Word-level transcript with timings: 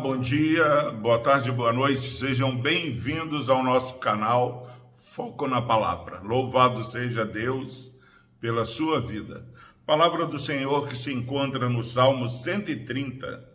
bom 0.00 0.18
dia, 0.18 0.90
boa 0.92 1.18
tarde, 1.18 1.52
boa 1.52 1.74
noite. 1.74 2.14
Sejam 2.14 2.56
bem-vindos 2.56 3.50
ao 3.50 3.62
nosso 3.62 3.98
canal 3.98 4.66
Foco 4.96 5.46
na 5.46 5.60
Palavra. 5.60 6.20
Louvado 6.20 6.82
seja 6.82 7.22
Deus 7.26 7.92
pela 8.40 8.64
sua 8.64 8.98
vida. 8.98 9.46
Palavra 9.84 10.24
do 10.24 10.38
Senhor 10.38 10.88
que 10.88 10.96
se 10.96 11.12
encontra 11.12 11.68
no 11.68 11.84
Salmo 11.84 12.30
130, 12.30 13.46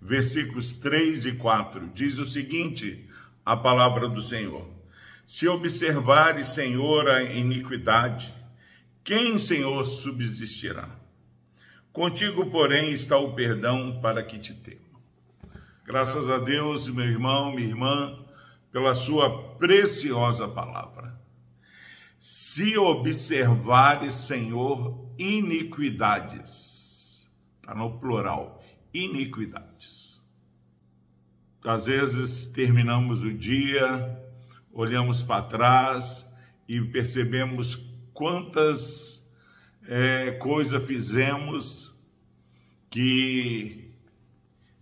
versículos 0.00 0.72
3 0.72 1.26
e 1.26 1.32
4. 1.34 1.90
Diz 1.94 2.18
o 2.18 2.24
seguinte: 2.24 3.08
a 3.46 3.56
palavra 3.56 4.08
do 4.08 4.20
Senhor: 4.20 4.66
Se 5.24 5.46
observares, 5.46 6.48
Senhor, 6.48 7.08
a 7.08 7.22
iniquidade, 7.22 8.34
quem, 9.04 9.38
Senhor, 9.38 9.84
subsistirá? 9.84 10.88
Contigo, 11.92 12.46
porém, 12.46 12.90
está 12.90 13.16
o 13.16 13.34
perdão 13.34 14.00
para 14.02 14.24
que 14.24 14.36
te 14.36 14.52
tema. 14.52 14.91
Graças 15.84 16.30
a 16.30 16.38
Deus, 16.38 16.88
meu 16.88 17.04
irmão, 17.04 17.52
minha 17.52 17.66
irmã, 17.66 18.16
pela 18.70 18.94
sua 18.94 19.54
preciosa 19.54 20.46
palavra. 20.46 21.20
Se 22.20 22.78
observares, 22.78 24.14
Senhor, 24.14 25.10
iniquidades, 25.18 27.26
está 27.60 27.74
no 27.74 27.98
plural, 27.98 28.62
iniquidades. 28.94 30.22
Às 31.64 31.86
vezes 31.86 32.46
terminamos 32.46 33.24
o 33.24 33.32
dia, 33.32 34.24
olhamos 34.72 35.20
para 35.20 35.42
trás 35.42 36.32
e 36.68 36.80
percebemos 36.80 37.74
quantas 38.14 39.28
é, 39.88 40.30
coisas 40.32 40.86
fizemos 40.86 41.92
que 42.88 43.91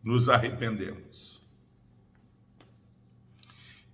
nos 0.02 0.28
arrependemos. 0.28 1.40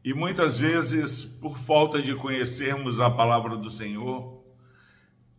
E 0.04 0.14
muitas 0.14 0.56
vezes, 0.56 1.24
por 1.24 1.58
falta 1.58 2.00
de 2.00 2.14
conhecermos 2.14 3.00
a 3.00 3.10
palavra 3.10 3.56
do 3.56 3.68
Senhor, 3.68 4.40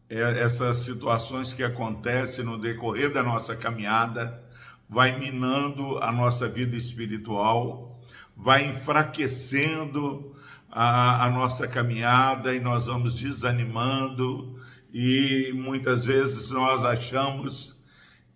é, 0.09 0.42
essas 0.42 0.78
situações 0.78 1.54
que 1.54 1.64
acontecem 1.64 2.44
no 2.44 2.58
decorrer 2.58 3.12
da 3.14 3.24
nossa 3.24 3.56
caminhada 3.56 4.44
vai 4.90 5.18
minando 5.18 5.98
a 6.00 6.12
nossa 6.12 6.48
vida 6.48 6.76
espiritual, 6.76 8.00
vai 8.36 8.66
enfraquecendo 8.66 10.36
a, 10.70 11.26
a 11.26 11.30
nossa 11.30 11.68
caminhada 11.68 12.54
e 12.54 12.59
nós 12.59 12.88
vamos 12.88 13.18
desanimando 13.18 14.59
e 14.94 15.52
muitas 15.54 16.06
vezes 16.06 16.50
nós 16.50 16.84
achamos 16.84 17.77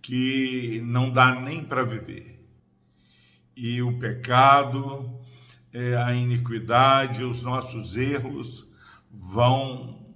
que 0.01 0.81
não 0.83 1.11
dá 1.11 1.39
nem 1.39 1.63
para 1.63 1.83
viver. 1.83 2.43
E 3.55 3.81
o 3.81 3.99
pecado, 3.99 5.19
é, 5.71 5.95
a 5.95 6.13
iniquidade, 6.13 7.23
os 7.23 7.41
nossos 7.41 7.95
erros 7.95 8.67
vão 9.11 10.15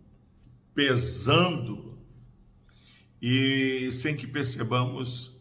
pesando 0.73 1.85
e 3.21 3.91
sem 3.91 4.15
que 4.15 4.27
percebamos, 4.27 5.35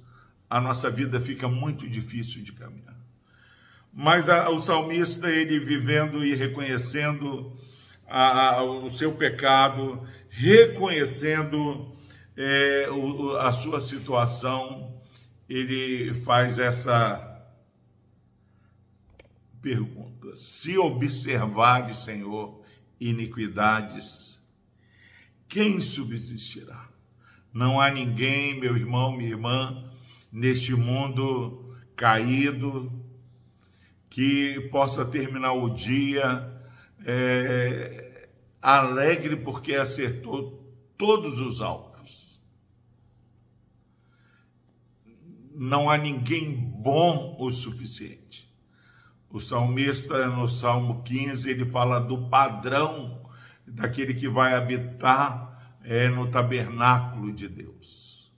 a 0.48 0.60
nossa 0.60 0.90
vida 0.90 1.20
fica 1.20 1.48
muito 1.48 1.88
difícil 1.88 2.42
de 2.42 2.52
caminhar. 2.52 2.96
Mas 3.92 4.28
a, 4.28 4.48
o 4.50 4.58
salmista, 4.58 5.28
ele 5.28 5.60
vivendo 5.60 6.24
e 6.24 6.34
reconhecendo 6.34 7.56
a, 8.06 8.56
a, 8.56 8.62
o 8.62 8.88
seu 8.88 9.12
pecado, 9.12 10.02
reconhecendo 10.28 11.93
é, 12.36 12.90
o, 12.90 13.36
a 13.36 13.52
sua 13.52 13.80
situação, 13.80 15.00
ele 15.48 16.14
faz 16.22 16.58
essa 16.58 17.34
pergunta: 19.60 20.36
se 20.36 20.76
observares, 20.76 21.98
Senhor, 21.98 22.62
iniquidades, 23.00 24.40
quem 25.48 25.80
subsistirá? 25.80 26.88
Não 27.52 27.80
há 27.80 27.88
ninguém, 27.90 28.58
meu 28.58 28.76
irmão, 28.76 29.16
minha 29.16 29.30
irmã, 29.30 29.90
neste 30.32 30.74
mundo 30.74 31.76
caído, 31.94 32.92
que 34.10 34.68
possa 34.72 35.04
terminar 35.04 35.52
o 35.52 35.70
dia 35.70 36.52
é, 37.04 38.28
alegre 38.60 39.36
porque 39.36 39.74
acertou 39.74 40.74
todos 40.96 41.38
os 41.38 41.60
alvos. 41.60 41.93
Não 45.54 45.88
há 45.88 45.96
ninguém 45.96 46.52
bom 46.54 47.36
o 47.38 47.50
suficiente. 47.50 48.52
O 49.30 49.40
salmista, 49.40 50.26
no 50.26 50.48
Salmo 50.48 51.02
15, 51.02 51.50
ele 51.50 51.64
fala 51.66 52.00
do 52.00 52.28
padrão 52.28 53.22
daquele 53.66 54.14
que 54.14 54.28
vai 54.28 54.54
habitar 54.54 55.78
é, 55.82 56.08
no 56.08 56.30
tabernáculo 56.30 57.32
de 57.32 57.48
Deus. 57.48 58.32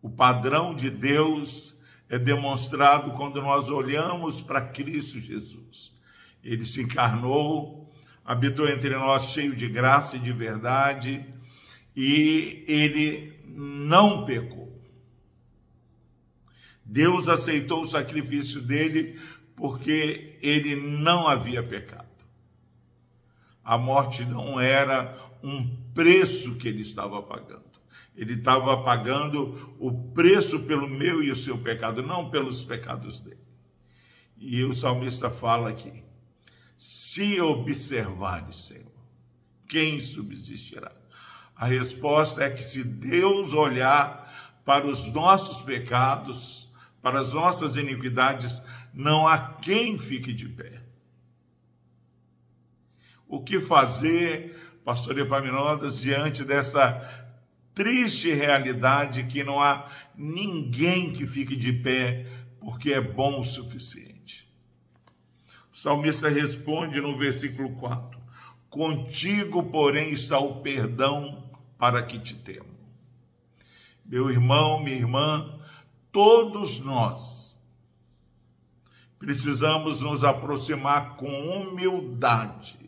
O 0.00 0.08
padrão 0.08 0.74
de 0.74 0.90
Deus 0.90 1.76
é 2.08 2.18
demonstrado 2.18 3.12
quando 3.12 3.42
nós 3.42 3.68
olhamos 3.68 4.40
para 4.40 4.60
Cristo 4.60 5.20
Jesus. 5.20 5.92
Ele 6.42 6.64
se 6.64 6.82
encarnou, 6.82 7.92
habitou 8.24 8.68
entre 8.68 8.90
nós 8.96 9.30
cheio 9.30 9.54
de 9.54 9.68
graça 9.68 10.16
e 10.16 10.20
de 10.20 10.32
verdade, 10.32 11.24
e 11.94 12.64
ele 12.68 13.38
não 13.44 14.24
pecou. 14.24 14.67
Deus 16.88 17.28
aceitou 17.28 17.82
o 17.82 17.88
sacrifício 17.88 18.62
dele 18.62 19.20
porque 19.54 20.38
ele 20.40 20.74
não 20.74 21.28
havia 21.28 21.62
pecado. 21.62 22.08
A 23.62 23.76
morte 23.76 24.24
não 24.24 24.58
era 24.58 25.14
um 25.42 25.76
preço 25.92 26.54
que 26.54 26.66
ele 26.66 26.80
estava 26.80 27.22
pagando. 27.22 27.68
Ele 28.16 28.32
estava 28.32 28.82
pagando 28.82 29.76
o 29.78 29.92
preço 30.12 30.60
pelo 30.60 30.88
meu 30.88 31.22
e 31.22 31.30
o 31.30 31.36
seu 31.36 31.58
pecado, 31.58 32.02
não 32.02 32.30
pelos 32.30 32.64
pecados 32.64 33.20
dele. 33.20 33.36
E 34.38 34.64
o 34.64 34.72
salmista 34.72 35.28
fala 35.28 35.68
aqui: 35.68 36.02
se 36.76 37.38
observares, 37.38 38.64
Senhor, 38.64 38.90
quem 39.68 40.00
subsistirá? 40.00 40.92
A 41.54 41.66
resposta 41.66 42.44
é 42.44 42.50
que 42.50 42.62
se 42.62 42.82
Deus 42.82 43.52
olhar 43.52 44.62
para 44.64 44.86
os 44.86 45.12
nossos 45.12 45.60
pecados, 45.60 46.67
para 47.02 47.20
as 47.20 47.32
nossas 47.32 47.76
iniquidades, 47.76 48.60
não 48.92 49.26
há 49.26 49.38
quem 49.54 49.98
fique 49.98 50.32
de 50.32 50.48
pé. 50.48 50.82
O 53.26 53.42
que 53.42 53.60
fazer, 53.60 54.56
pastor 54.84 55.18
Epaminondas, 55.18 56.00
diante 56.00 56.44
dessa 56.44 57.28
triste 57.74 58.32
realidade 58.32 59.24
que 59.24 59.44
não 59.44 59.60
há 59.60 59.88
ninguém 60.16 61.12
que 61.12 61.26
fique 61.26 61.54
de 61.54 61.72
pé 61.72 62.26
porque 62.58 62.92
é 62.92 63.00
bom 63.00 63.40
o 63.40 63.44
suficiente? 63.44 64.48
O 65.72 65.76
salmista 65.76 66.28
responde 66.28 67.00
no 67.00 67.16
versículo 67.16 67.70
4: 67.76 68.18
Contigo, 68.70 69.62
porém, 69.62 70.12
está 70.12 70.38
o 70.38 70.60
perdão 70.60 71.48
para 71.78 72.02
que 72.02 72.18
te 72.18 72.34
temo. 72.34 72.76
Meu 74.04 74.30
irmão, 74.30 74.82
minha 74.82 74.96
irmã, 74.96 75.57
todos 76.12 76.80
nós 76.80 77.38
precisamos 79.18 80.00
nos 80.00 80.22
aproximar 80.22 81.16
com 81.16 81.28
humildade 81.28 82.78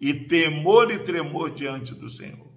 e 0.00 0.14
temor 0.14 0.90
e 0.90 1.00
tremor 1.00 1.50
diante 1.50 1.94
do 1.94 2.08
Senhor. 2.08 2.50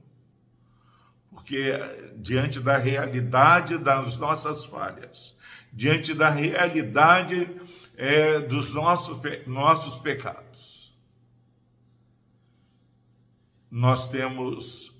Porque 1.30 1.72
diante 2.18 2.60
da 2.60 2.78
realidade 2.78 3.78
das 3.78 4.18
nossas 4.18 4.66
falhas, 4.66 5.38
diante 5.72 6.14
da 6.14 6.30
realidade 6.30 7.50
é, 7.98 8.40
dos 8.40 8.72
nossos, 8.72 9.20
nossos 9.46 9.98
pecados, 10.00 10.96
nós 13.70 14.08
temos 14.08 14.96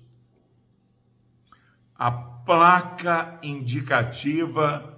a 1.94 2.10
placa 2.10 3.40
indicativa 3.42 4.95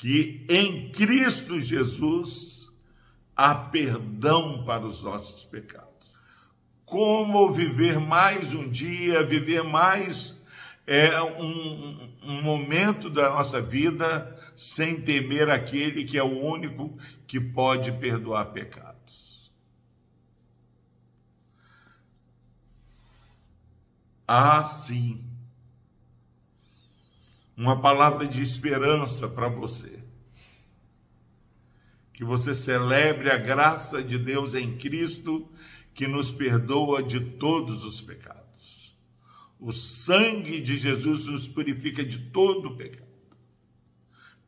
que 0.00 0.46
em 0.48 0.90
Cristo 0.90 1.60
Jesus 1.60 2.66
há 3.36 3.54
perdão 3.54 4.64
para 4.64 4.86
os 4.86 5.02
nossos 5.02 5.44
pecados. 5.44 6.10
Como 6.86 7.52
viver 7.52 8.00
mais 8.00 8.54
um 8.54 8.66
dia, 8.66 9.22
viver 9.22 9.62
mais 9.62 10.42
é, 10.86 11.20
um, 11.20 12.14
um 12.24 12.40
momento 12.40 13.10
da 13.10 13.28
nossa 13.28 13.60
vida 13.60 14.34
sem 14.56 15.02
temer 15.02 15.50
aquele 15.50 16.06
que 16.06 16.16
é 16.16 16.22
o 16.22 16.46
único 16.46 16.98
que 17.26 17.38
pode 17.38 17.92
perdoar 17.92 18.46
pecados. 18.46 19.52
Ah, 24.26 24.64
sim 24.64 25.29
uma 27.60 27.78
palavra 27.78 28.26
de 28.26 28.42
esperança 28.42 29.28
para 29.28 29.46
você. 29.46 30.00
que 32.14 32.24
você 32.24 32.54
celebre 32.54 33.30
a 33.30 33.36
graça 33.38 34.02
de 34.02 34.18
Deus 34.18 34.54
em 34.54 34.76
Cristo, 34.76 35.50
que 35.94 36.06
nos 36.06 36.30
perdoa 36.30 37.02
de 37.02 37.18
todos 37.18 37.82
os 37.82 38.00
pecados. 38.00 38.94
O 39.58 39.72
sangue 39.72 40.60
de 40.60 40.76
Jesus 40.76 41.26
nos 41.26 41.48
purifica 41.48 42.04
de 42.04 42.18
todo 42.30 42.76
pecado. 42.76 43.08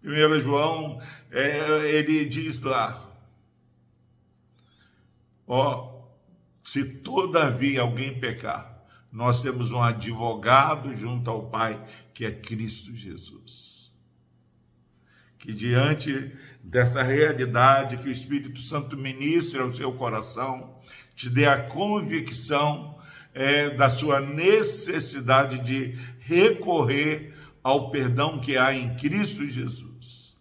1 0.02 0.40
João, 0.40 1.00
é, 1.30 1.90
ele 1.90 2.26
diz 2.26 2.60
lá, 2.60 3.10
ó, 5.46 6.08
se 6.64 6.84
todavia 6.84 7.82
alguém 7.82 8.18
pecar, 8.18 8.71
nós 9.12 9.42
temos 9.42 9.70
um 9.70 9.82
advogado 9.82 10.96
junto 10.96 11.28
ao 11.28 11.50
Pai, 11.50 11.78
que 12.14 12.24
é 12.24 12.32
Cristo 12.32 12.96
Jesus. 12.96 13.92
Que 15.38 15.52
diante 15.52 16.32
dessa 16.64 17.02
realidade 17.02 17.98
que 17.98 18.08
o 18.08 18.12
Espírito 18.12 18.60
Santo 18.60 18.96
ministra 18.96 19.62
ao 19.62 19.72
seu 19.72 19.92
coração, 19.92 20.74
te 21.14 21.28
dê 21.28 21.44
a 21.44 21.62
convicção 21.62 22.98
é, 23.34 23.70
da 23.70 23.90
sua 23.90 24.20
necessidade 24.20 25.58
de 25.58 25.98
recorrer 26.20 27.34
ao 27.62 27.90
perdão 27.90 28.38
que 28.40 28.56
há 28.56 28.74
em 28.74 28.94
Cristo 28.96 29.46
Jesus 29.46 30.36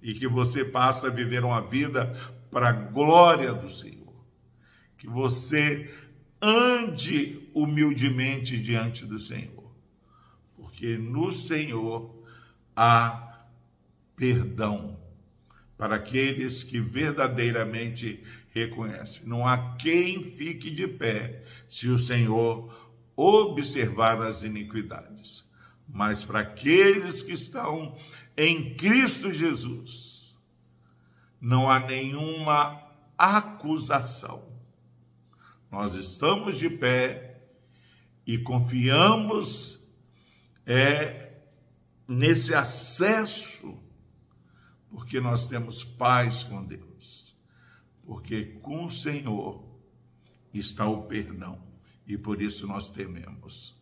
e 0.00 0.14
que 0.14 0.28
você 0.28 0.64
passe 0.64 1.06
a 1.06 1.10
viver 1.10 1.44
uma 1.44 1.60
vida 1.60 2.14
para 2.50 2.68
a 2.68 2.72
glória 2.72 3.52
do 3.52 3.68
Senhor. 3.68 4.12
Que 4.96 5.08
você 5.08 5.92
ande 6.42 7.48
humildemente 7.54 8.58
diante 8.58 9.06
do 9.06 9.18
Senhor, 9.18 9.72
porque 10.56 10.98
no 10.98 11.32
Senhor 11.32 12.12
há 12.74 13.46
perdão 14.16 15.00
para 15.78 15.96
aqueles 15.96 16.64
que 16.64 16.80
verdadeiramente 16.80 18.22
reconhecem. 18.52 19.26
Não 19.26 19.46
há 19.46 19.76
quem 19.76 20.32
fique 20.32 20.70
de 20.70 20.86
pé 20.86 21.44
se 21.68 21.88
o 21.88 21.98
Senhor 21.98 22.92
observar 23.16 24.20
as 24.20 24.42
iniquidades. 24.42 25.48
Mas 25.88 26.24
para 26.24 26.40
aqueles 26.40 27.22
que 27.22 27.32
estão 27.32 27.96
em 28.36 28.74
Cristo 28.74 29.30
Jesus, 29.30 30.34
não 31.40 31.70
há 31.70 31.80
nenhuma 31.80 32.82
acusação. 33.18 34.51
Nós 35.72 35.94
estamos 35.94 36.58
de 36.58 36.68
pé 36.68 37.40
e 38.26 38.36
confiamos 38.36 39.80
é 40.66 41.32
nesse 42.06 42.54
acesso 42.54 43.82
porque 44.90 45.18
nós 45.18 45.48
temos 45.48 45.82
paz 45.82 46.42
com 46.42 46.62
Deus, 46.62 47.34
porque 48.04 48.44
com 48.60 48.84
o 48.84 48.90
Senhor 48.90 49.64
está 50.52 50.86
o 50.86 51.04
perdão 51.04 51.58
e 52.06 52.18
por 52.18 52.42
isso 52.42 52.66
nós 52.66 52.90
tememos. 52.90 53.74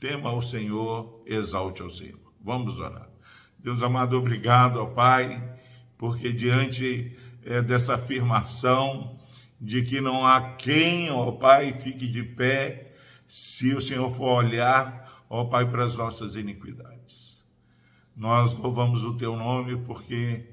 Tema 0.00 0.30
ao 0.30 0.42
Senhor, 0.42 1.22
exalte 1.24 1.80
ao 1.80 1.88
Senhor. 1.88 2.34
Vamos 2.40 2.80
orar. 2.80 3.08
Deus 3.56 3.80
amado, 3.80 4.18
obrigado 4.18 4.84
Pai, 4.88 5.56
porque 5.96 6.32
diante 6.32 7.16
é, 7.44 7.62
dessa 7.62 7.94
afirmação 7.94 9.17
de 9.60 9.82
que 9.82 10.00
não 10.00 10.24
há 10.24 10.52
quem, 10.52 11.10
ó 11.10 11.32
Pai, 11.32 11.72
fique 11.72 12.06
de 12.06 12.22
pé 12.22 12.92
se 13.26 13.74
o 13.74 13.80
Senhor 13.80 14.10
for 14.10 14.44
olhar, 14.44 15.24
ó 15.28 15.44
Pai, 15.44 15.68
para 15.68 15.84
as 15.84 15.96
nossas 15.96 16.36
iniquidades. 16.36 17.42
Nós 18.16 18.52
louvamos 18.54 19.04
o 19.04 19.16
teu 19.16 19.36
nome 19.36 19.76
porque 19.78 20.44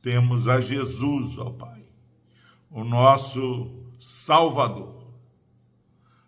temos 0.00 0.48
a 0.48 0.60
Jesus, 0.60 1.38
ó 1.38 1.50
Pai, 1.50 1.84
o 2.70 2.84
nosso 2.84 3.84
Salvador. 3.98 5.06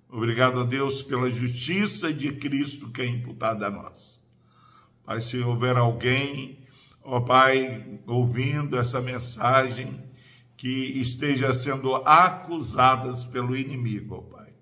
Obrigado 0.09 0.61
a 0.61 0.65
Deus 0.65 1.03
pela 1.03 1.29
justiça 1.29 2.13
de 2.13 2.33
Cristo 2.33 2.91
que 2.91 3.03
é 3.03 3.07
imputada 3.07 3.67
a 3.67 3.71
nós. 3.71 4.27
Pai, 5.05 5.21
se 5.21 5.39
houver 5.39 5.77
alguém, 5.77 6.59
ó 7.03 7.21
Pai, 7.21 8.01
ouvindo 8.07 8.79
essa 8.79 9.01
mensagem, 9.01 10.03
que 10.59 11.01
esteja 11.01 11.55
sendo 11.55 11.95
acusadas 12.05 13.25
pelo 13.25 13.57
inimigo, 13.57 14.17
ó 14.17 14.21
Pai, 14.37 14.53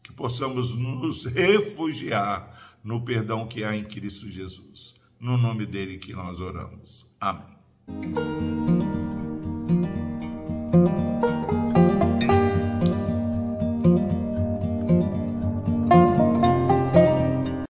que 0.00 0.12
possamos 0.12 0.72
nos 0.72 1.24
refugiar 1.24 2.78
no 2.82 3.04
perdão 3.04 3.48
que 3.48 3.64
há 3.64 3.76
em 3.76 3.82
Cristo 3.82 4.30
Jesus. 4.30 4.94
No 5.18 5.36
nome 5.36 5.66
dele 5.66 5.98
que 5.98 6.12
nós 6.12 6.40
oramos. 6.40 7.10
Amém. 7.20 8.73